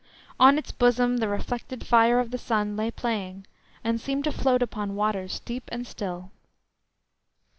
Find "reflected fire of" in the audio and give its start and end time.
1.27-2.31